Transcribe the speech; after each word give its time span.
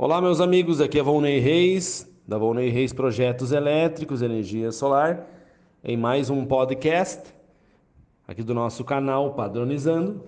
Olá, 0.00 0.20
meus 0.20 0.40
amigos, 0.40 0.80
aqui 0.80 0.96
é 1.00 1.02
Volney 1.02 1.40
Reis, 1.40 2.08
da 2.24 2.38
Volney 2.38 2.70
Reis 2.70 2.92
Projetos 2.92 3.50
Elétricos, 3.50 4.22
Energia 4.22 4.70
Solar, 4.70 5.26
em 5.82 5.96
mais 5.96 6.30
um 6.30 6.46
podcast 6.46 7.34
aqui 8.24 8.44
do 8.44 8.54
nosso 8.54 8.84
canal 8.84 9.34
Padronizando. 9.34 10.22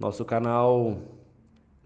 Nosso 0.00 0.24
canal 0.24 0.96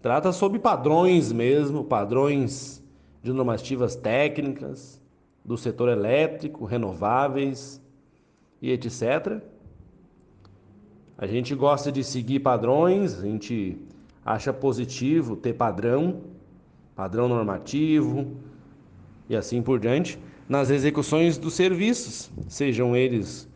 trata 0.01 0.31
sobre 0.31 0.59
padrões 0.59 1.33
mesmo, 1.33 1.83
padrões 1.83 2.81
de 3.21 3.33
normativas 3.33 3.97
técnicas 3.97 5.01
do 5.43 5.57
setor 5.57 5.89
elétrico, 5.89 6.63
renováveis 6.63 7.81
e 8.61 8.71
etc. 8.71 9.41
A 11.17 11.27
gente 11.27 11.53
gosta 11.53 11.91
de 11.91 12.01
seguir 12.01 12.39
padrões, 12.39 13.19
a 13.19 13.23
gente 13.23 13.77
acha 14.23 14.53
positivo 14.53 15.35
ter 15.35 15.51
padrão 15.51 16.39
padrão 16.95 17.27
normativo 17.27 18.35
e 19.29 19.35
assim 19.35 19.61
por 19.61 19.79
diante, 19.79 20.19
nas 20.47 20.69
execuções 20.69 21.37
dos 21.37 21.53
serviços, 21.53 22.29
sejam 22.49 22.95
eles 22.95 23.47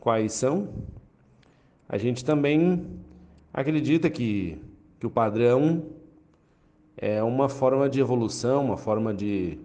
quais 0.00 0.32
são. 0.32 0.68
A 1.88 1.98
gente 1.98 2.24
também 2.24 2.86
acredita 3.52 4.08
que, 4.08 4.58
que 4.98 5.06
o 5.06 5.10
padrão 5.10 5.84
é 6.96 7.22
uma 7.22 7.48
forma 7.48 7.88
de 7.88 8.00
evolução, 8.00 8.64
uma 8.64 8.78
forma 8.78 9.12
de, 9.12 9.58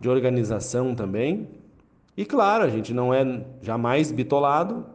de 0.00 0.08
organização 0.08 0.94
também. 0.94 1.48
E 2.16 2.24
claro, 2.24 2.62
a 2.62 2.68
gente 2.68 2.94
não 2.94 3.12
é 3.12 3.44
jamais 3.60 4.12
bitolado 4.12 4.86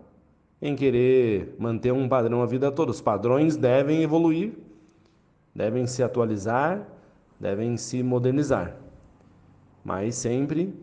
em 0.61 0.75
querer 0.75 1.55
manter 1.59 1.91
um 1.91 2.07
padrão 2.07 2.41
a 2.41 2.45
vida 2.45 2.71
toda. 2.71 2.91
Os 2.91 3.01
padrões 3.01 3.57
devem 3.57 4.01
evoluir 4.01 4.53
devem 5.53 5.87
se 5.87 6.03
atualizar, 6.03 6.87
devem 7.39 7.77
se 7.77 8.03
modernizar. 8.03 8.75
Mas 9.83 10.15
sempre 10.15 10.73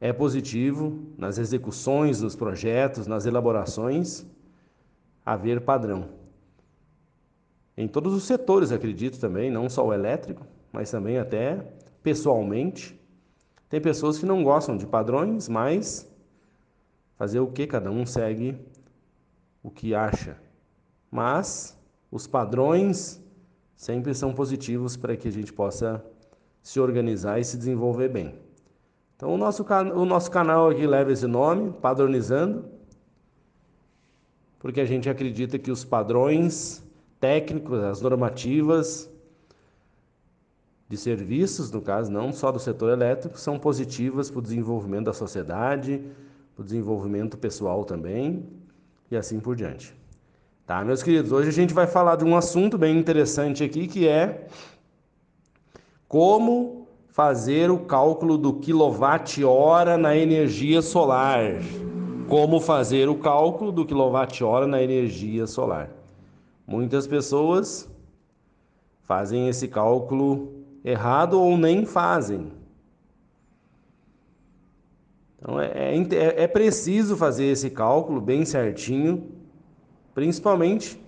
é 0.00 0.12
positivo 0.12 1.06
nas 1.16 1.38
execuções 1.38 2.20
dos 2.20 2.36
projetos, 2.36 3.06
nas 3.06 3.26
elaborações, 3.26 4.26
haver 5.24 5.60
padrão. 5.60 6.08
Em 7.76 7.86
todos 7.86 8.12
os 8.12 8.24
setores, 8.24 8.72
acredito 8.72 9.20
também, 9.20 9.50
não 9.50 9.68
só 9.68 9.86
o 9.86 9.92
elétrico, 9.92 10.46
mas 10.72 10.90
também 10.90 11.18
até 11.18 11.64
pessoalmente. 12.02 12.98
Tem 13.68 13.80
pessoas 13.80 14.18
que 14.18 14.26
não 14.26 14.42
gostam 14.42 14.76
de 14.76 14.86
padrões, 14.86 15.48
mas 15.48 16.10
fazer 17.16 17.40
o 17.40 17.46
que? 17.46 17.66
Cada 17.66 17.90
um 17.90 18.04
segue 18.06 18.58
o 19.62 19.70
que 19.70 19.94
acha. 19.94 20.36
Mas 21.10 21.78
os 22.10 22.26
padrões 22.26 23.22
sempre 23.78 24.12
são 24.12 24.34
positivos 24.34 24.96
para 24.96 25.16
que 25.16 25.28
a 25.28 25.30
gente 25.30 25.52
possa 25.52 26.04
se 26.60 26.80
organizar 26.80 27.38
e 27.38 27.44
se 27.44 27.56
desenvolver 27.56 28.08
bem. 28.08 28.34
Então, 29.16 29.32
o 29.32 29.38
nosso, 29.38 29.64
o 29.94 30.04
nosso 30.04 30.30
canal 30.32 30.68
aqui 30.68 30.84
leva 30.84 31.12
esse 31.12 31.28
nome, 31.28 31.72
Padronizando, 31.80 32.64
porque 34.58 34.80
a 34.80 34.84
gente 34.84 35.08
acredita 35.08 35.60
que 35.60 35.70
os 35.70 35.84
padrões 35.84 36.84
técnicos, 37.20 37.78
as 37.78 38.00
normativas 38.00 39.08
de 40.88 40.96
serviços, 40.96 41.70
no 41.70 41.80
caso, 41.80 42.10
não 42.10 42.32
só 42.32 42.50
do 42.50 42.58
setor 42.58 42.90
elétrico, 42.90 43.38
são 43.38 43.60
positivas 43.60 44.28
para 44.28 44.40
o 44.40 44.42
desenvolvimento 44.42 45.04
da 45.04 45.12
sociedade, 45.12 46.02
para 46.56 46.62
o 46.62 46.64
desenvolvimento 46.64 47.38
pessoal 47.38 47.84
também 47.84 48.44
e 49.08 49.16
assim 49.16 49.38
por 49.38 49.54
diante. 49.54 49.94
Tá, 50.68 50.84
meus 50.84 51.02
queridos, 51.02 51.32
hoje 51.32 51.48
a 51.48 51.52
gente 51.52 51.72
vai 51.72 51.86
falar 51.86 52.16
de 52.16 52.26
um 52.26 52.36
assunto 52.36 52.76
bem 52.76 52.98
interessante 52.98 53.64
aqui 53.64 53.88
que 53.88 54.06
é 54.06 54.48
como 56.06 56.86
fazer 57.08 57.70
o 57.70 57.78
cálculo 57.78 58.36
do 58.36 58.52
quilowatt-hora 58.52 59.96
na 59.96 60.14
energia 60.14 60.82
solar. 60.82 61.54
Como 62.28 62.60
fazer 62.60 63.08
o 63.08 63.14
cálculo 63.14 63.72
do 63.72 63.86
quilowatt-hora 63.86 64.66
na 64.66 64.82
energia 64.82 65.46
solar. 65.46 65.88
Muitas 66.66 67.06
pessoas 67.06 67.90
fazem 69.04 69.48
esse 69.48 69.68
cálculo 69.68 70.52
errado 70.84 71.40
ou 71.40 71.56
nem 71.56 71.86
fazem. 71.86 72.52
Então 75.38 75.58
é, 75.58 75.96
é, 75.96 76.42
é 76.42 76.46
preciso 76.46 77.16
fazer 77.16 77.46
esse 77.46 77.70
cálculo 77.70 78.20
bem 78.20 78.44
certinho 78.44 79.37
principalmente 80.18 81.00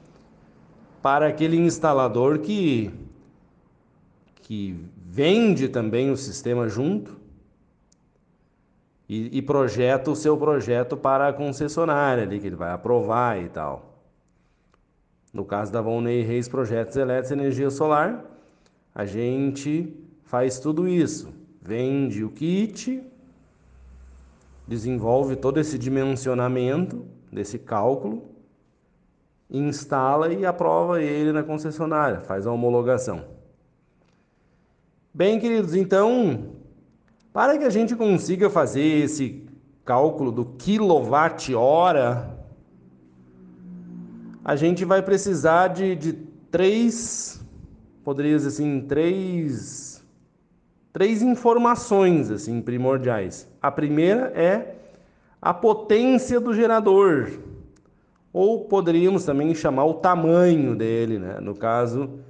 para 1.02 1.26
aquele 1.26 1.56
instalador 1.56 2.38
que 2.38 2.94
que 4.42 4.88
vende 5.04 5.68
também 5.68 6.12
o 6.12 6.16
sistema 6.16 6.68
junto 6.68 7.18
e, 9.08 9.36
e, 9.36 9.42
projeta 9.42 10.12
o 10.12 10.14
seu 10.14 10.36
projeto 10.36 10.96
para 10.96 11.26
a 11.26 11.32
concessionária 11.32 12.22
ali 12.22 12.38
que 12.38 12.46
ele 12.46 12.54
vai 12.54 12.70
aprovar 12.70 13.42
e 13.42 13.48
tal. 13.48 14.00
No 15.34 15.44
caso 15.44 15.72
da 15.72 15.80
Volney 15.80 16.22
Reis 16.22 16.46
Projetos 16.46 16.96
Elétricos 16.96 17.32
e 17.32 17.34
Energia 17.34 17.70
Solar, 17.70 18.24
a 18.94 19.04
gente 19.04 19.92
faz 20.22 20.60
tudo 20.60 20.86
isso, 20.86 21.34
vende 21.60 22.22
o 22.22 22.30
kit, 22.30 23.02
desenvolve 24.68 25.34
todo 25.34 25.58
esse 25.58 25.76
dimensionamento 25.76 27.04
desse 27.32 27.58
cálculo 27.58 28.29
instala 29.50 30.32
e 30.32 30.46
aprova 30.46 31.02
ele 31.02 31.32
na 31.32 31.42
concessionária, 31.42 32.20
faz 32.20 32.46
a 32.46 32.52
homologação. 32.52 33.24
Bem, 35.12 35.40
queridos, 35.40 35.74
então, 35.74 36.52
para 37.32 37.58
que 37.58 37.64
a 37.64 37.70
gente 37.70 37.96
consiga 37.96 38.48
fazer 38.48 39.04
esse 39.04 39.44
cálculo 39.84 40.30
do 40.30 40.44
quilowatt-hora, 40.44 42.38
a 44.44 44.54
gente 44.54 44.84
vai 44.84 45.02
precisar 45.02 45.68
de, 45.68 45.96
de 45.96 46.12
três, 46.50 47.44
poderia 48.04 48.36
dizer 48.36 48.48
assim, 48.48 48.80
três, 48.82 50.04
três 50.92 51.22
informações 51.22 52.30
assim 52.30 52.62
primordiais. 52.62 53.48
A 53.60 53.70
primeira 53.70 54.32
é 54.34 54.76
a 55.42 55.52
potência 55.52 56.38
do 56.38 56.54
gerador 56.54 57.49
ou 58.32 58.64
poderíamos 58.64 59.24
também 59.24 59.54
chamar 59.54 59.84
o 59.84 59.94
tamanho 59.94 60.76
dele, 60.76 61.18
né? 61.18 61.40
no 61.40 61.54
caso, 61.54 62.20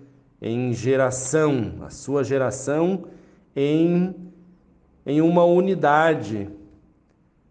em 0.40 0.72
geração, 0.72 1.74
a 1.82 1.90
sua 1.90 2.24
geração 2.24 3.04
em, 3.54 4.14
em 5.04 5.20
uma 5.20 5.44
unidade, 5.44 6.48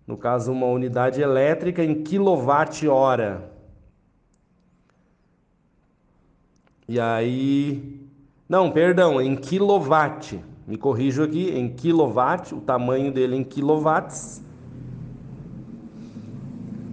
no 0.08 0.18
caso, 0.18 0.52
uma 0.52 0.66
unidade 0.66 1.22
elétrica 1.22 1.84
em 1.84 2.02
quilowatt-hora. 2.02 3.52
E 6.88 7.00
aí, 7.00 8.02
não, 8.48 8.72
perdão, 8.72 9.22
em 9.22 9.36
quilowatt, 9.36 10.44
me 10.66 10.76
corrijo 10.76 11.22
aqui, 11.22 11.52
em 11.52 11.70
quilowatt, 11.70 12.56
o 12.56 12.62
tamanho 12.62 13.12
dele 13.12 13.36
em 13.36 13.44
quilowatts 13.44 14.42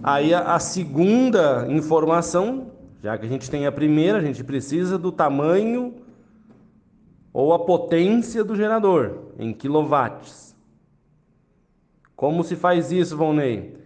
Aí 0.07 0.33
a, 0.33 0.55
a 0.55 0.61
segunda 0.61 1.67
informação, 1.69 2.71
já 3.03 3.19
que 3.19 3.27
a 3.27 3.29
gente 3.29 3.51
tem 3.51 3.67
a 3.67 3.73
primeira, 3.73 4.19
a 4.19 4.23
gente 4.23 4.45
precisa 4.45 4.97
do 4.97 5.11
tamanho 5.11 5.97
ou 7.33 7.53
a 7.53 7.59
potência 7.59 8.45
do 8.45 8.55
gerador 8.55 9.33
em 9.37 9.53
quilowatts. 9.53 10.55
Como 12.15 12.45
se 12.45 12.55
faz 12.55 12.93
isso, 12.93 13.17
Volney? 13.17 13.77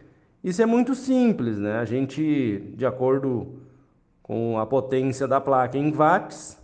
Isso 0.44 0.60
é 0.60 0.66
muito 0.66 0.94
simples, 0.94 1.58
né? 1.58 1.78
A 1.78 1.86
gente, 1.86 2.70
de 2.76 2.84
acordo 2.84 3.54
com 4.22 4.58
a 4.58 4.66
potência 4.66 5.26
da 5.26 5.40
placa 5.40 5.78
em 5.78 5.90
watts 5.90 6.60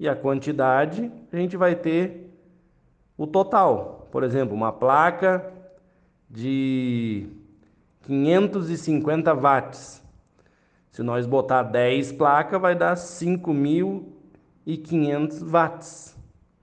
e 0.00 0.08
a 0.08 0.16
quantidade, 0.16 1.12
a 1.30 1.36
gente 1.36 1.58
vai 1.58 1.74
ter 1.74 2.34
o 3.18 3.26
total. 3.26 4.08
Por 4.10 4.24
exemplo, 4.24 4.54
uma 4.54 4.72
placa 4.72 5.52
de 6.30 7.43
550 8.06 9.34
watts. 9.34 10.02
Se 10.90 11.02
nós 11.02 11.26
botar 11.26 11.64
10 11.64 12.12
placas, 12.12 12.58
vai 12.60 12.74
dar 12.74 12.94
5.500 12.94 15.44
watts. 15.44 16.14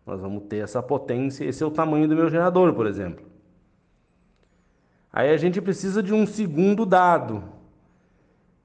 Nós 0.06 0.22
vamos 0.22 0.44
ter 0.44 0.64
essa 0.64 0.82
potência, 0.82 1.44
esse 1.46 1.64
é 1.64 1.66
o 1.66 1.72
tamanho 1.72 2.08
do 2.08 2.16
meu 2.16 2.30
gerador, 2.30 2.74
por 2.74 2.88
exemplo. 2.88 3.26
Aí 5.12 5.30
a 5.30 5.38
gente 5.38 5.62
precisa 5.62 6.02
de 6.02 6.14
um 6.14 6.26
segundo 6.26 6.86
dado, 6.86 7.44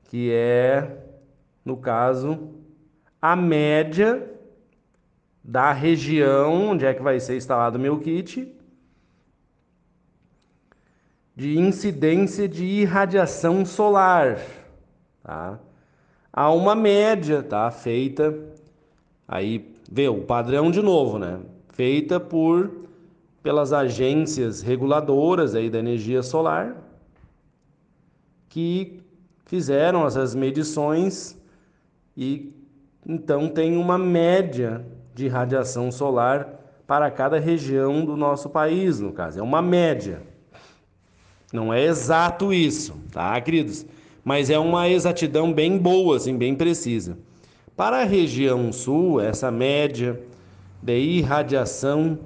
que 0.05 0.31
é, 0.33 1.05
no 1.65 1.77
caso, 1.77 2.55
a 3.21 3.35
média 3.35 4.31
da 5.43 5.73
região 5.73 6.71
onde 6.71 6.87
é 6.87 6.95
que 6.95 7.03
vai 7.03 7.19
ser 7.19 7.37
instalado 7.37 7.79
o 7.79 7.81
meu 7.81 7.99
kit 7.99 8.56
de 11.37 11.59
incidência 11.59 12.49
de 12.49 12.65
irradiação 12.65 13.65
solar. 13.65 14.41
Tá? 15.23 15.61
Há 16.33 16.51
uma 16.51 16.75
média 16.75 17.43
tá, 17.43 17.71
feita 17.71 18.35
Aí 19.29 19.75
vê 19.91 20.09
o 20.09 20.23
padrão 20.23 20.71
de 20.71 20.81
novo, 20.81 21.19
né? 21.19 21.41
Feita 21.71 22.21
por 22.21 22.71
pelas 23.43 23.73
agências 23.73 24.61
reguladoras 24.61 25.55
aí 25.55 25.71
da 25.71 25.79
energia 25.79 26.23
solar 26.23 26.77
que 28.49 29.01
fizeram 29.45 30.05
essas 30.05 30.35
medições 30.35 31.41
e 32.17 32.53
então 33.07 33.49
tem 33.49 33.77
uma 33.77 33.97
média 33.97 34.85
de 35.15 35.29
radiação 35.29 35.93
solar 35.93 36.61
para 36.87 37.09
cada 37.11 37.39
região 37.39 38.05
do 38.05 38.17
nosso 38.17 38.49
país, 38.51 39.01
no 39.01 39.13
caso, 39.13 39.39
é 39.39 39.43
uma 39.43 39.63
média. 39.63 40.23
Não 41.57 41.73
é 41.73 41.87
exato 41.87 42.53
isso, 42.53 43.01
tá, 43.11 43.41
queridos? 43.41 43.87
Mas 44.23 44.51
é 44.51 44.59
uma 44.59 44.91
exatidão 44.91 45.51
bem 45.51 45.79
boa, 45.79 46.19
assim, 46.19 46.37
bem 46.37 46.55
precisa. 46.55 47.17
Para 47.75 48.03
a 48.03 48.05
região 48.05 48.71
sul, 48.75 49.23
essa 49.23 49.51
média 49.51 50.21
de 50.83 50.99
irradiação 50.99 52.19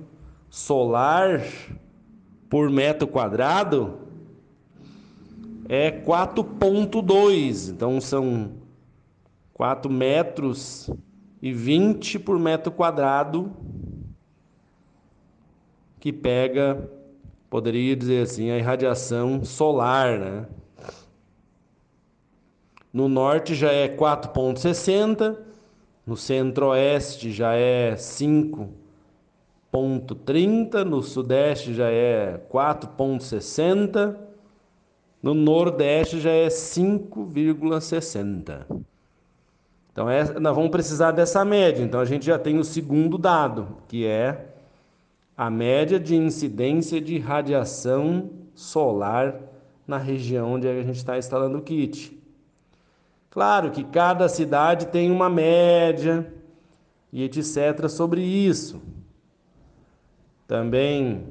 solar 0.51 1.45
por 2.49 2.69
metro 2.71 3.07
quadrado 3.07 4.01
é 5.69 5.93
4.2. 5.93 7.71
Então 7.71 8.01
são 8.01 8.51
4 9.55 9.93
metros 9.93 10.91
e 11.41 11.53
20 11.53 12.19
por 12.19 12.37
metro 12.37 12.73
quadrado 12.73 13.53
que 16.01 16.13
pega, 16.13 16.91
poderia 17.51 17.95
dizer 17.97 18.23
assim, 18.23 18.53
a 18.53 18.57
irradiação 18.57 19.45
solar, 19.45 20.19
né? 20.19 20.47
No 22.93 23.09
norte 23.09 23.55
já 23.55 23.71
é 23.73 23.89
4,60, 23.89 25.37
no 26.07 26.17
centro-oeste 26.17 27.33
já 27.33 27.55
é 27.55 27.95
5,30, 27.95 30.85
no 30.85 31.03
sudeste 31.03 31.75
já 31.75 31.91
é 31.91 32.41
4,60, 32.51 34.17
no 35.23 35.35
nordeste 35.35 36.19
já 36.21 36.31
é 36.31 36.49
5,60. 36.49 38.65
Então 39.93 40.09
é, 40.09 40.39
nós 40.39 40.55
vamos 40.55 40.71
precisar 40.71 41.11
dessa 41.13 41.45
média. 41.45 41.85
Então 41.85 42.01
a 42.01 42.05
gente 42.05 42.27
já 42.27 42.39
tem 42.39 42.59
o 42.59 42.65
segundo 42.65 43.19
dado, 43.19 43.77
que 43.87 44.07
é 44.07 44.51
a 45.41 45.49
média 45.49 45.99
de 45.99 46.15
incidência 46.15 47.01
de 47.01 47.19
radiação 47.19 48.29
solar 48.55 49.41
na 49.87 49.97
região 49.97 50.53
onde 50.53 50.69
a 50.69 50.83
gente 50.83 50.97
está 50.97 51.17
instalando 51.17 51.57
o 51.57 51.63
kit. 51.63 52.15
Claro 53.31 53.71
que 53.71 53.83
cada 53.83 54.29
cidade 54.29 54.89
tem 54.89 55.11
uma 55.11 55.31
média 55.31 56.31
e 57.11 57.23
etc. 57.23 57.89
sobre 57.89 58.21
isso. 58.21 58.83
Também 60.47 61.29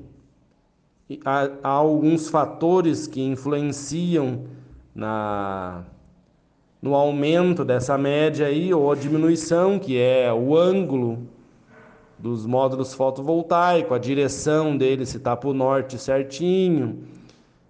há, 1.24 1.52
há 1.62 1.70
alguns 1.70 2.30
fatores 2.30 3.06
que 3.06 3.22
influenciam 3.22 4.46
na, 4.96 5.84
no 6.82 6.96
aumento 6.96 7.64
dessa 7.64 7.96
média 7.96 8.48
aí, 8.48 8.74
ou 8.74 8.92
a 8.92 8.96
diminuição, 8.96 9.78
que 9.78 10.00
é 10.00 10.34
o 10.34 10.58
ângulo 10.58 11.29
dos 12.20 12.46
módulos 12.46 12.94
fotovoltaicos, 12.94 13.96
a 13.96 14.00
direção 14.00 14.78
dele 14.78 15.06
se 15.06 15.18
está 15.18 15.36
para 15.36 15.50
o 15.50 15.54
norte 15.54 15.98
certinho, 15.98 17.04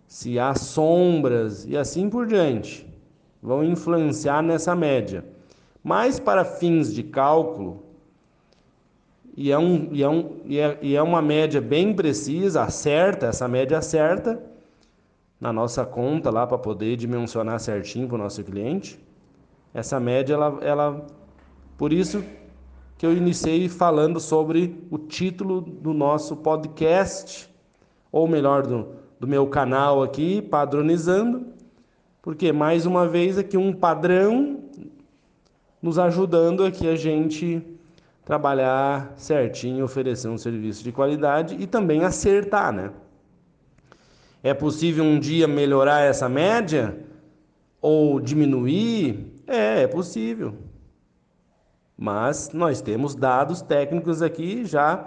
se 0.07 0.39
há 0.39 0.55
sombras 0.55 1.65
e 1.65 1.77
assim 1.77 2.09
por 2.09 2.25
diante 2.25 2.89
vão 3.41 3.63
influenciar 3.63 4.41
nessa 4.41 4.75
média. 4.75 5.23
Mas 5.83 6.19
para 6.19 6.43
fins 6.43 6.93
de 6.93 7.03
cálculo, 7.03 7.83
e 9.37 9.51
é, 9.51 9.57
um, 9.57 9.87
e, 9.93 10.03
é 10.03 10.09
um, 10.09 10.37
e, 10.45 10.59
é, 10.59 10.77
e 10.81 10.95
é 10.95 11.01
uma 11.01 11.21
média 11.21 11.61
bem 11.61 11.93
precisa, 11.93 12.63
acerta, 12.63 13.27
essa 13.27 13.47
média 13.47 13.77
acerta 13.77 14.43
na 15.39 15.53
nossa 15.53 15.85
conta 15.85 16.29
lá 16.29 16.45
para 16.45 16.57
poder 16.57 16.97
dimensionar 16.97 17.59
certinho 17.59 18.07
para 18.07 18.15
o 18.15 18.17
nosso 18.17 18.43
cliente. 18.43 18.99
Essa 19.73 19.97
média, 19.99 20.33
ela, 20.33 20.57
ela, 20.61 21.07
por 21.77 21.93
isso 21.93 22.21
que 22.99 23.05
eu 23.05 23.13
iniciei 23.15 23.69
falando 23.69 24.19
sobre 24.19 24.77
o 24.91 24.97
título 24.97 25.61
do 25.61 25.93
nosso 25.93 26.35
podcast, 26.35 27.49
ou 28.11 28.27
melhor, 28.27 28.67
do, 28.67 28.89
do 29.17 29.25
meu 29.25 29.47
canal 29.47 30.03
aqui, 30.03 30.41
Padronizando, 30.41 31.47
porque 32.21 32.51
mais 32.51 32.85
uma 32.85 33.07
vez 33.07 33.37
aqui 33.37 33.55
um 33.55 33.71
padrão 33.71 34.65
nos 35.81 35.97
ajudando 35.97 36.65
aqui 36.65 36.89
a 36.89 36.97
gente 36.97 37.65
trabalhar 38.25 39.13
certinho, 39.15 39.85
oferecer 39.85 40.27
um 40.27 40.37
serviço 40.37 40.83
de 40.83 40.91
qualidade 40.91 41.55
e 41.57 41.65
também 41.65 42.03
acertar, 42.03 42.73
né? 42.73 42.91
É 44.43 44.53
possível 44.53 45.05
um 45.05 45.17
dia 45.17 45.47
melhorar 45.47 46.01
essa 46.01 46.27
média 46.27 46.99
ou 47.81 48.19
diminuir? 48.19 49.41
É, 49.47 49.83
é 49.83 49.87
possível. 49.87 50.53
Mas 51.99 52.51
nós 52.53 52.81
temos 52.81 53.13
dados 53.13 53.61
técnicos 53.61 54.21
aqui 54.21 54.63
já 54.65 55.05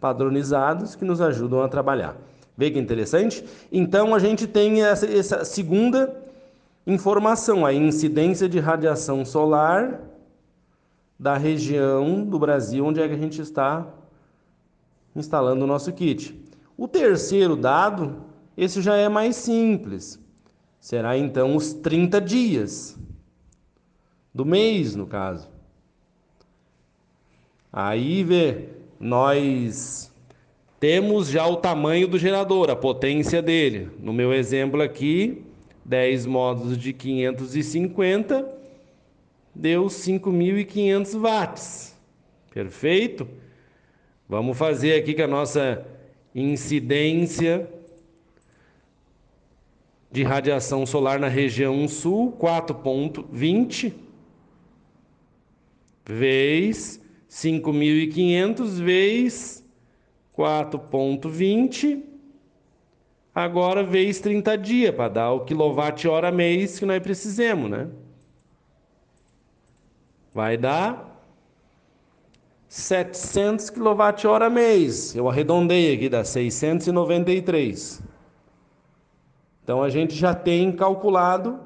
padronizados 0.00 0.96
que 0.96 1.04
nos 1.04 1.20
ajudam 1.20 1.62
a 1.62 1.68
trabalhar. 1.68 2.16
Vê 2.56 2.70
que 2.70 2.78
interessante? 2.78 3.44
Então 3.70 4.14
a 4.14 4.18
gente 4.18 4.46
tem 4.46 4.82
essa, 4.82 5.06
essa 5.06 5.44
segunda 5.44 6.22
Informação: 6.86 7.64
a 7.64 7.72
incidência 7.72 8.48
de 8.48 8.58
radiação 8.58 9.24
solar 9.24 10.00
da 11.18 11.36
região 11.36 12.24
do 12.24 12.38
Brasil 12.38 12.84
onde 12.84 13.00
é 13.00 13.06
que 13.06 13.14
a 13.14 13.18
gente 13.18 13.40
está 13.40 13.86
instalando 15.14 15.64
o 15.64 15.68
nosso 15.68 15.92
kit. 15.92 16.36
O 16.76 16.88
terceiro 16.88 17.54
dado, 17.54 18.24
esse 18.56 18.82
já 18.82 18.96
é 18.96 19.08
mais 19.08 19.36
simples. 19.36 20.18
Será 20.80 21.16
então 21.16 21.54
os 21.54 21.72
30 21.72 22.20
dias 22.20 22.98
do 24.34 24.44
mês, 24.44 24.96
no 24.96 25.06
caso. 25.06 25.48
Aí 27.72 28.22
vê, 28.22 28.68
nós 29.00 30.12
temos 30.78 31.28
já 31.28 31.46
o 31.46 31.56
tamanho 31.56 32.06
do 32.06 32.18
gerador, 32.18 32.70
a 32.70 32.76
potência 32.76 33.40
dele. 33.40 33.88
No 33.98 34.12
meu 34.12 34.34
exemplo 34.34 34.82
aqui, 34.82 35.42
10 35.84 36.26
módulos 36.26 36.76
de 36.76 36.92
550 36.92 38.46
deu 39.54 39.86
5.500 39.86 41.18
watts. 41.18 41.98
Perfeito? 42.52 43.26
Vamos 44.28 44.58
fazer 44.58 44.94
aqui 44.94 45.14
com 45.14 45.22
a 45.22 45.26
nossa 45.26 45.86
incidência 46.34 47.68
de 50.10 50.22
radiação 50.22 50.84
solar 50.84 51.18
na 51.18 51.28
região 51.28 51.88
sul, 51.88 52.36
4.20 52.38 53.94
vezes 56.04 57.01
5.500 57.32 58.82
vezes 58.82 59.64
4.20 60.36 62.02
Agora 63.34 63.82
vezes 63.82 64.20
30 64.20 64.58
dias 64.58 64.94
para 64.94 65.08
dar 65.08 65.32
o 65.32 65.40
quilowatt-hora 65.40 66.30
mês 66.30 66.78
que 66.78 66.84
nós 66.84 67.02
precisamos, 67.02 67.70
né? 67.70 67.88
Vai 70.34 70.58
dar 70.58 71.18
700 72.68 73.70
kWh 73.70 74.50
mês. 74.50 75.16
Eu 75.16 75.30
arredondei 75.30 75.94
aqui, 75.94 76.10
dá 76.10 76.22
693. 76.22 78.02
Então 79.64 79.82
a 79.82 79.88
gente 79.88 80.14
já 80.14 80.34
tem 80.34 80.70
calculado 80.70 81.58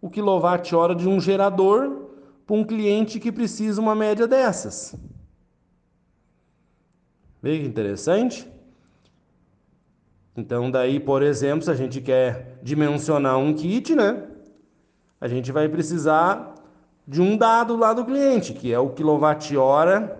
o 0.00 0.10
quilowatt-hora 0.10 0.96
de 0.96 1.08
um 1.08 1.20
gerador 1.20 2.08
para 2.44 2.56
um 2.56 2.64
cliente 2.64 3.20
que 3.20 3.30
precisa 3.30 3.80
uma 3.80 3.94
média 3.94 4.26
dessas. 4.26 4.96
Veja 7.42 7.60
que 7.60 7.68
interessante. 7.68 8.48
Então, 10.36 10.70
daí, 10.70 11.00
por 11.00 11.22
exemplo, 11.22 11.62
se 11.64 11.70
a 11.70 11.74
gente 11.74 12.00
quer 12.00 12.58
dimensionar 12.62 13.36
um 13.36 13.52
kit, 13.52 13.94
né? 13.94 14.22
A 15.20 15.26
gente 15.26 15.50
vai 15.50 15.68
precisar 15.68 16.54
de 17.06 17.20
um 17.20 17.36
dado 17.36 17.76
lá 17.76 17.92
do 17.92 18.04
cliente, 18.04 18.54
que 18.54 18.72
é 18.72 18.78
o 18.78 18.90
quilowatt-hora, 18.90 20.18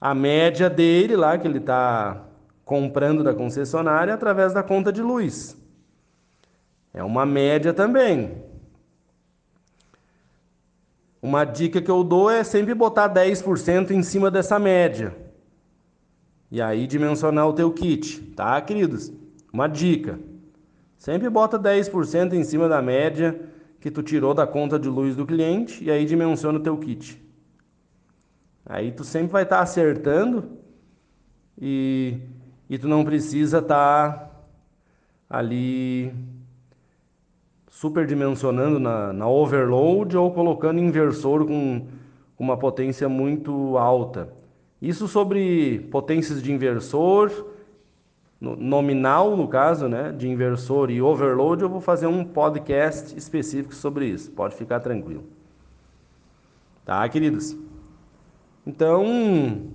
a 0.00 0.14
média 0.14 0.68
dele 0.68 1.16
lá, 1.16 1.36
que 1.38 1.48
ele 1.48 1.58
está 1.58 2.24
comprando 2.64 3.24
da 3.24 3.34
concessionária 3.34 4.12
através 4.12 4.52
da 4.52 4.62
conta 4.62 4.92
de 4.92 5.02
luz. 5.02 5.56
É 6.92 7.02
uma 7.02 7.24
média 7.24 7.72
também. 7.72 8.42
Uma 11.20 11.44
dica 11.44 11.82
que 11.82 11.90
eu 11.90 12.04
dou 12.04 12.30
é 12.30 12.44
sempre 12.44 12.74
botar 12.74 13.08
10% 13.08 13.90
em 13.90 14.02
cima 14.02 14.30
dessa 14.30 14.58
média. 14.58 15.27
E 16.50 16.62
aí 16.62 16.86
dimensionar 16.86 17.46
o 17.46 17.52
teu 17.52 17.70
kit, 17.72 18.20
tá, 18.34 18.60
queridos? 18.60 19.12
Uma 19.52 19.68
dica. 19.68 20.18
Sempre 20.96 21.28
bota 21.28 21.58
10% 21.58 22.32
em 22.32 22.42
cima 22.42 22.68
da 22.68 22.80
média 22.80 23.40
que 23.80 23.90
tu 23.90 24.02
tirou 24.02 24.34
da 24.34 24.46
conta 24.46 24.78
de 24.78 24.88
luz 24.88 25.14
do 25.14 25.26
cliente 25.26 25.84
e 25.84 25.90
aí 25.90 26.04
dimensiona 26.04 26.58
o 26.58 26.62
teu 26.62 26.76
kit. 26.78 27.22
Aí 28.64 28.92
tu 28.92 29.04
sempre 29.04 29.32
vai 29.32 29.44
estar 29.44 29.58
tá 29.58 29.62
acertando 29.62 30.58
e, 31.56 32.18
e 32.68 32.78
tu 32.78 32.88
não 32.88 33.04
precisa 33.04 33.58
estar 33.58 34.12
tá 34.12 34.30
ali 35.28 36.12
superdimensionando 37.70 38.80
na, 38.80 39.12
na 39.12 39.28
overload 39.28 40.16
ou 40.16 40.32
colocando 40.32 40.80
inversor 40.80 41.46
com 41.46 41.86
uma 42.38 42.56
potência 42.56 43.08
muito 43.08 43.78
alta. 43.78 44.37
Isso 44.80 45.08
sobre 45.08 45.80
potências 45.90 46.42
de 46.42 46.52
inversor, 46.52 47.30
nominal 48.40 49.36
no 49.36 49.48
caso, 49.48 49.88
né, 49.88 50.12
de 50.12 50.28
inversor 50.28 50.90
e 50.90 51.02
overload, 51.02 51.62
eu 51.62 51.68
vou 51.68 51.80
fazer 51.80 52.06
um 52.06 52.24
podcast 52.24 53.16
específico 53.18 53.74
sobre 53.74 54.06
isso. 54.06 54.30
Pode 54.30 54.54
ficar 54.54 54.78
tranquilo. 54.80 55.24
Tá, 56.84 57.06
queridos? 57.08 57.56
Então, 58.64 59.72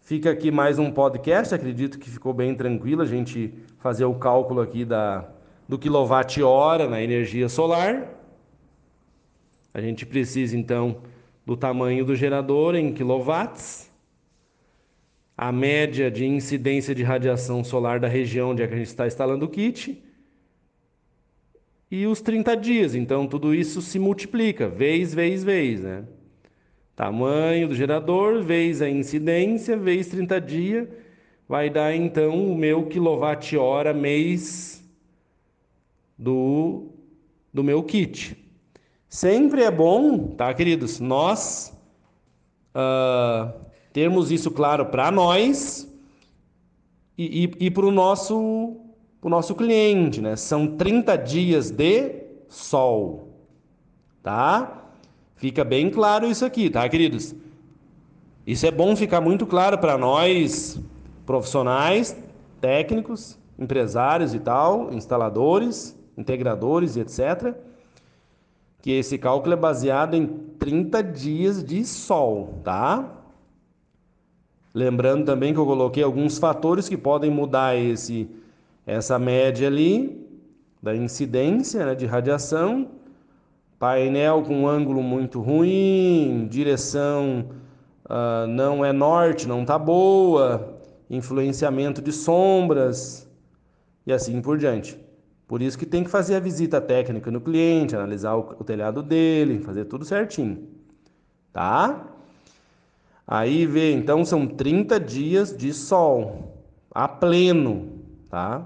fica 0.00 0.30
aqui 0.30 0.50
mais 0.50 0.78
um 0.78 0.90
podcast. 0.90 1.54
Acredito 1.54 1.98
que 1.98 2.08
ficou 2.08 2.32
bem 2.32 2.54
tranquilo 2.54 3.02
a 3.02 3.06
gente 3.06 3.52
fazer 3.78 4.06
o 4.06 4.14
cálculo 4.14 4.62
aqui 4.62 4.84
da, 4.84 5.28
do 5.68 5.78
quilowatt-hora 5.78 6.88
na 6.88 7.02
energia 7.02 7.48
solar. 7.48 8.08
A 9.74 9.80
gente 9.80 10.06
precisa 10.06 10.56
então 10.56 11.02
do 11.44 11.56
tamanho 11.56 12.04
do 12.04 12.14
gerador 12.14 12.74
em 12.74 12.92
quilowatts, 12.92 13.90
a 15.36 15.50
média 15.50 16.10
de 16.10 16.26
incidência 16.26 16.94
de 16.94 17.02
radiação 17.02 17.64
solar 17.64 17.98
da 17.98 18.08
região 18.08 18.50
onde 18.50 18.62
é 18.62 18.66
a 18.66 18.68
gente 18.68 18.86
está 18.86 19.06
instalando 19.06 19.46
o 19.46 19.48
kit 19.48 20.02
e 21.90 22.06
os 22.06 22.20
30 22.20 22.56
dias. 22.56 22.94
Então 22.94 23.26
tudo 23.26 23.54
isso 23.54 23.80
se 23.80 23.98
multiplica, 23.98 24.68
vez, 24.68 25.14
vez, 25.14 25.42
vez, 25.42 25.80
né? 25.80 26.04
Tamanho 26.94 27.68
do 27.68 27.74
gerador, 27.74 28.42
vezes 28.42 28.82
a 28.82 28.90
incidência, 28.90 29.76
vezes 29.76 30.08
30 30.08 30.40
dias, 30.40 30.88
vai 31.48 31.70
dar 31.70 31.96
então 31.96 32.52
o 32.52 32.54
meu 32.54 32.86
quilowatt-hora 32.86 33.94
mês 33.94 34.86
do, 36.18 36.90
do 37.52 37.64
meu 37.64 37.82
kit. 37.82 38.36
Sempre 39.10 39.64
é 39.64 39.70
bom, 39.72 40.28
tá, 40.28 40.54
queridos, 40.54 41.00
nós 41.00 41.76
uh, 42.72 43.52
termos 43.92 44.30
isso 44.30 44.52
claro 44.52 44.86
para 44.86 45.10
nós 45.10 45.92
e, 47.18 47.44
e, 47.44 47.66
e 47.66 47.70
para 47.72 47.86
o 47.86 47.90
nosso, 47.90 48.76
nosso 49.20 49.56
cliente, 49.56 50.20
né? 50.20 50.36
São 50.36 50.76
30 50.76 51.16
dias 51.16 51.72
de 51.72 52.22
sol, 52.48 53.34
tá? 54.22 54.80
Fica 55.34 55.64
bem 55.64 55.90
claro 55.90 56.30
isso 56.30 56.44
aqui, 56.44 56.70
tá, 56.70 56.88
queridos? 56.88 57.34
Isso 58.46 58.64
é 58.64 58.70
bom 58.70 58.94
ficar 58.94 59.20
muito 59.20 59.44
claro 59.44 59.76
para 59.76 59.98
nós, 59.98 60.80
profissionais, 61.26 62.16
técnicos, 62.60 63.36
empresários 63.58 64.34
e 64.34 64.38
tal, 64.38 64.92
instaladores, 64.92 65.98
integradores 66.16 66.94
e 66.94 67.00
etc. 67.00 67.69
Que 68.82 68.92
esse 68.92 69.18
cálculo 69.18 69.54
é 69.54 69.56
baseado 69.56 70.14
em 70.14 70.26
30 70.58 71.02
dias 71.02 71.62
de 71.62 71.84
sol, 71.84 72.60
tá? 72.64 73.18
Lembrando 74.72 75.24
também 75.24 75.52
que 75.52 75.58
eu 75.58 75.66
coloquei 75.66 76.02
alguns 76.02 76.38
fatores 76.38 76.88
que 76.88 76.96
podem 76.96 77.30
mudar 77.30 77.76
esse, 77.76 78.30
essa 78.86 79.18
média 79.18 79.66
ali 79.66 80.26
da 80.82 80.94
incidência 80.94 81.84
né, 81.84 81.94
de 81.94 82.06
radiação 82.06 82.88
painel 83.80 84.42
com 84.42 84.68
ângulo 84.68 85.02
muito 85.02 85.40
ruim, 85.40 86.46
direção 86.50 87.46
uh, 88.04 88.46
não 88.46 88.84
é 88.84 88.92
norte, 88.92 89.48
não 89.48 89.64
tá 89.64 89.78
boa, 89.78 90.78
influenciamento 91.08 92.02
de 92.02 92.12
sombras 92.12 93.26
e 94.06 94.12
assim 94.12 94.42
por 94.42 94.58
diante. 94.58 95.00
Por 95.50 95.60
isso 95.60 95.76
que 95.76 95.84
tem 95.84 96.04
que 96.04 96.10
fazer 96.10 96.36
a 96.36 96.38
visita 96.38 96.80
técnica 96.80 97.28
no 97.28 97.40
cliente, 97.40 97.96
analisar 97.96 98.36
o, 98.36 98.54
o 98.60 98.62
telhado 98.62 99.02
dele, 99.02 99.58
fazer 99.58 99.84
tudo 99.86 100.04
certinho. 100.04 100.68
Tá? 101.52 102.06
Aí 103.26 103.66
vê, 103.66 103.92
então 103.92 104.24
são 104.24 104.46
30 104.46 105.00
dias 105.00 105.56
de 105.56 105.74
sol 105.74 106.62
a 106.94 107.08
pleno, 107.08 107.98
tá? 108.28 108.64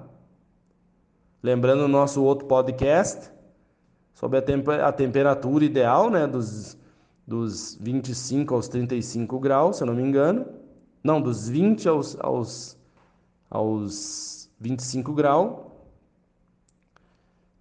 Lembrando 1.43 1.87
o 1.87 1.89
nosso 1.89 2.23
outro 2.23 2.47
podcast, 2.47 3.33
sobre 4.13 4.37
a, 4.41 4.43
temp 4.43 4.69
a 4.69 4.93
temperatura 4.93 5.65
ideal, 5.65 6.11
né, 6.11 6.27
dos, 6.27 6.77
dos 7.27 7.79
25 7.81 8.55
aos 8.55 8.69
35 8.69 9.41
graus, 9.41 9.79
se 9.79 9.83
eu 9.83 9.87
não 9.87 9.95
me 9.95 10.03
engano. 10.03 10.45
Não, 11.03 11.19
dos 11.19 11.49
20 11.49 11.89
aos, 11.89 12.15
aos, 12.21 12.77
aos 13.49 14.51
25 14.61 15.15
graus. 15.15 15.73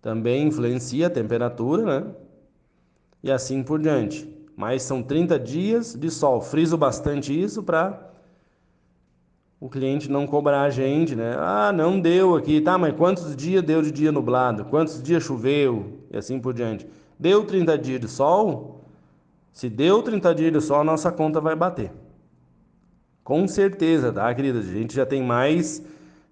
Também 0.04 0.48
influencia 0.48 1.08
a 1.08 1.10
temperatura, 1.10 2.02
né? 2.02 2.12
E 3.24 3.32
assim 3.32 3.64
por 3.64 3.80
diante. 3.80 4.30
Mas 4.54 4.84
são 4.84 5.02
30 5.02 5.40
dias 5.40 5.96
de 5.96 6.12
sol. 6.12 6.42
Friso 6.42 6.78
bastante 6.78 7.34
isso 7.34 7.64
para 7.64 8.12
o 9.62 9.70
cliente 9.70 10.12
não 10.12 10.28
cobrar 10.28 10.64
a 10.64 10.70
gente, 10.70 11.16
né? 11.16 11.38
Ah, 11.40 11.72
não 11.72 11.98
deu 11.98 12.36
aqui, 12.36 12.60
tá, 12.60 12.78
mas 12.78 12.94
quantos 12.98 13.34
dias 13.34 13.64
deu 13.64 13.82
de 13.82 13.94
dia 13.94 14.12
nublado? 14.12 14.66
Quantos 14.66 15.02
dias 15.02 15.24
choveu? 15.24 16.00
E 16.12 16.18
assim 16.18 16.38
por 16.38 16.54
diante. 16.54 16.86
Deu 17.18 17.46
30 17.46 17.78
dias 17.78 18.02
de 18.02 18.10
sol? 18.10 18.84
Se 19.54 19.70
deu 19.70 20.04
30 20.04 20.36
dias 20.36 20.52
de 20.52 20.60
sol, 20.60 20.82
a 20.82 20.84
nossa 20.84 21.14
conta 21.14 21.40
vai 21.40 21.56
bater. 21.56 21.94
Com 23.24 23.48
certeza, 23.48 24.12
tá, 24.12 24.36
querida? 24.36 24.60
A 24.60 24.64
gente 24.64 24.94
já 24.94 25.06
tem 25.06 25.24
mais 25.24 25.82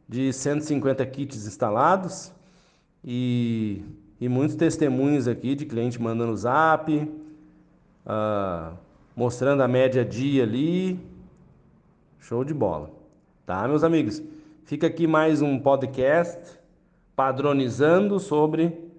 de 0.10 0.34
150 0.34 1.06
kits 1.06 1.48
instalados 1.48 2.34
e, 3.04 3.84
e 4.20 4.30
muitos 4.30 4.56
testemunhos 4.56 5.28
aqui 5.28 5.56
de 5.56 5.66
cliente 5.66 6.02
mandando 6.02 6.36
zap, 6.36 6.94
uh, 6.94 8.78
mostrando 9.16 9.62
a 9.62 9.68
média 9.68 10.06
dia 10.06 10.44
ali. 10.44 11.00
Show 12.20 12.44
de 12.44 12.54
bola. 12.54 12.92
Tá, 13.46 13.68
meus 13.68 13.84
amigos? 13.84 14.22
Fica 14.64 14.88
aqui 14.88 15.08
mais 15.08 15.42
um 15.42 15.60
podcast 15.60 16.60
padronizando 17.16 18.20
sobre 18.20 18.90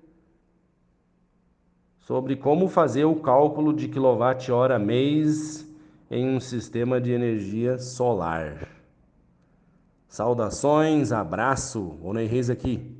sobre 2.00 2.36
como 2.36 2.68
fazer 2.68 3.04
o 3.04 3.14
cálculo 3.16 3.72
de 3.72 3.88
quilowatt-hora 3.88 4.78
mês 4.78 5.66
em 6.10 6.28
um 6.28 6.40
sistema 6.40 7.00
de 7.00 7.12
energia 7.12 7.78
solar. 7.78 8.68
Saudações, 10.08 11.10
abraço, 11.10 11.96
Onei 12.02 12.26
Reis 12.26 12.50
aqui. 12.50 12.94